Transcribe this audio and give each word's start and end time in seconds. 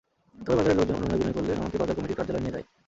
পরে 0.35 0.55
বাজারের 0.57 0.77
লোকজন 0.79 0.95
অনুনয়-বিনয় 0.97 1.35
করলে 1.37 1.51
আমাকে 1.55 1.77
বাজার 1.77 1.95
কমিটির 1.97 2.17
কার্যালয়ে 2.17 2.43
নিয়ে 2.43 2.55
যায়। 2.55 2.65